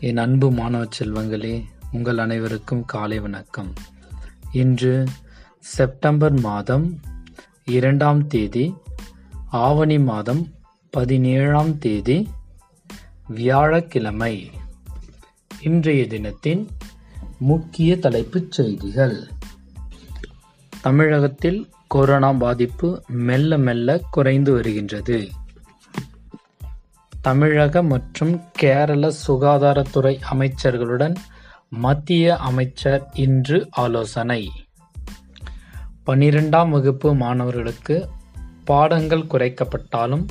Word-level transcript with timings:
என் 0.00 0.16
அன்பு 0.16 0.50
மாணவ 0.50 0.84
செல்வங்களே 0.98 1.64
உங்கள் 1.92 2.18
அனைவருக்கும் 2.18 2.84
காலை 2.84 3.20
வணக்கம். 3.20 3.72
இன்று 4.52 5.04
செப்டம்பர் 5.58 6.40
மாதம் 6.40 7.00
இரண்டாம் 7.64 8.26
தேதி 8.26 8.74
ஆவணி 9.46 9.98
மாதம் 9.98 10.54
பதினேழாம் 10.90 11.78
தேதி 11.78 12.28
வியாழக்கிழமை. 13.28 14.50
இன்றைய 15.60 16.06
தினத்தின் 16.06 16.68
முக்கிய 17.38 17.98
தலைப்புச் 17.98 18.52
செய்திகள். 18.52 19.16
தமிழகத்தில் 20.80 21.68
கொரோனா 21.88 22.32
பாதிப்பு 22.32 23.02
மெல்ல 23.08 23.58
மெல்ல 23.58 24.00
குறைந்து 24.10 24.52
வருகின்றது. 24.52 25.28
தமிழக 27.28 27.82
மற்றும் 27.82 28.40
கேரள 28.52 29.12
சுகாதாரத்துறை 29.26 30.20
அமைச்சர்களுடன் 30.32 31.14
மத்திய 31.68 32.36
அமைச்சர் 32.36 33.10
இன்று 33.14 33.68
ஆலோசனை. 33.70 34.50
பனிரெண்டாம் 36.06 36.68
வகுப்பு 36.68 37.14
மாணவர்களுக்கு 37.14 38.08
பாடங்கள் 38.64 39.22
குறைக்கப்பட்டாலும் 39.22 40.26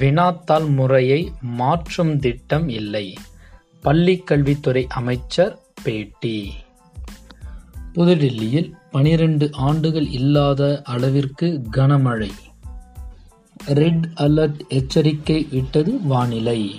வினாத்தாள் 0.00 0.74
முறையை 0.74 1.32
மாற்றும் 1.40 2.18
திட்டம் 2.18 2.68
இல்லை. 2.68 3.14
பள்ளிக் 3.80 4.26
கல்வித்துறை 4.26 4.86
அமைச்சர் 4.88 5.58
பேட்டி. 5.82 6.52
புதுடில்லியில் 7.94 8.72
பனிரெண்டு 8.90 9.50
ஆண்டுகள் 9.52 10.08
இல்லாத 10.08 10.82
அளவிற்கு 10.84 11.62
கனமழை. 11.70 12.30
ரெட் 13.66 14.04
அலர்ட் 14.14 14.66
எச்சரிக்கை 14.68 15.48
விட்டது 15.50 16.02
வானிலை. 16.02 16.74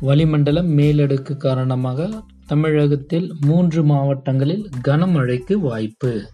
வளிமண்டல 0.00 0.62
மேலடுக்கு 0.62 1.36
காரணமாக 1.36 2.22
தமிழகத்தில் 2.46 3.34
மூன்று 3.40 3.84
மாவட்டங்களில் 3.84 4.70
கனமழைக்கு 4.82 5.52
வாய்ப்பு. 5.52 6.28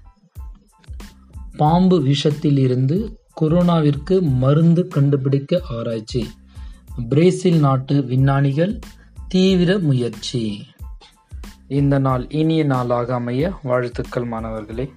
பாம்பு 1.56 2.02
விஷத்தில் 2.02 2.58
இருந்து 2.58 3.20
கொரோனாவிற்கு 3.40 4.20
மருந்து 4.20 4.88
கண்டுபிடிக்க 4.88 5.60
ஆராய்ச்சி. 5.70 6.28
பிரேசில் 7.08 7.60
நாட்டு 7.60 8.04
விஞ்ஞானிகள் 8.04 8.78
தீவிர 9.28 9.78
முயற்சி. 9.78 10.66
இந்த 11.68 11.98
நாள் 11.98 12.28
இனிய 12.28 12.64
நாளாக 12.64 13.14
அமைய 13.14 13.58
வாழ்த்துக்கள் 13.62 14.24
மாணவர்களே. 14.24 14.90